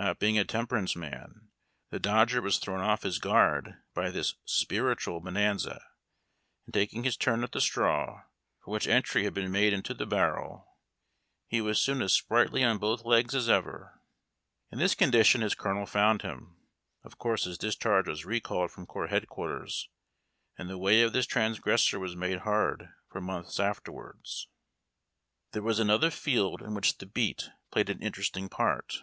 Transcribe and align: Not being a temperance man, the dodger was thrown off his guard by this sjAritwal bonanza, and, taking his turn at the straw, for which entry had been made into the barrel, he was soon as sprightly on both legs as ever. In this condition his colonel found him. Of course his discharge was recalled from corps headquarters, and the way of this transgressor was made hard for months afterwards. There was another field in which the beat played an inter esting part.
Not 0.00 0.20
being 0.20 0.38
a 0.38 0.44
temperance 0.44 0.94
man, 0.94 1.48
the 1.90 1.98
dodger 1.98 2.40
was 2.40 2.58
thrown 2.58 2.78
off 2.80 3.02
his 3.02 3.18
guard 3.18 3.78
by 3.94 4.10
this 4.10 4.36
sjAritwal 4.46 5.24
bonanza, 5.24 5.82
and, 6.66 6.72
taking 6.72 7.02
his 7.02 7.16
turn 7.16 7.42
at 7.42 7.50
the 7.50 7.60
straw, 7.60 8.22
for 8.62 8.70
which 8.70 8.86
entry 8.86 9.24
had 9.24 9.34
been 9.34 9.50
made 9.50 9.72
into 9.72 9.94
the 9.94 10.06
barrel, 10.06 10.78
he 11.48 11.60
was 11.60 11.80
soon 11.80 12.00
as 12.00 12.12
sprightly 12.12 12.62
on 12.62 12.78
both 12.78 13.04
legs 13.04 13.34
as 13.34 13.48
ever. 13.48 14.00
In 14.70 14.78
this 14.78 14.94
condition 14.94 15.40
his 15.40 15.56
colonel 15.56 15.84
found 15.84 16.22
him. 16.22 16.58
Of 17.02 17.18
course 17.18 17.42
his 17.42 17.58
discharge 17.58 18.06
was 18.06 18.24
recalled 18.24 18.70
from 18.70 18.86
corps 18.86 19.08
headquarters, 19.08 19.88
and 20.56 20.70
the 20.70 20.78
way 20.78 21.02
of 21.02 21.12
this 21.12 21.26
transgressor 21.26 21.98
was 21.98 22.14
made 22.14 22.38
hard 22.42 22.88
for 23.10 23.20
months 23.20 23.58
afterwards. 23.58 24.46
There 25.50 25.60
was 25.62 25.80
another 25.80 26.12
field 26.12 26.62
in 26.62 26.72
which 26.72 26.98
the 26.98 27.06
beat 27.06 27.50
played 27.72 27.90
an 27.90 28.00
inter 28.00 28.22
esting 28.22 28.48
part. 28.48 29.02